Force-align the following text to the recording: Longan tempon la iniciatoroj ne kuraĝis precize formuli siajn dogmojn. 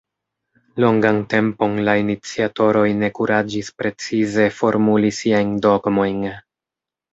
Longan 0.83 1.19
tempon 1.33 1.77
la 1.89 1.95
iniciatoroj 2.05 2.87
ne 3.03 3.11
kuraĝis 3.19 3.71
precize 3.83 4.49
formuli 4.63 5.15
siajn 5.21 5.55
dogmojn. 5.69 6.29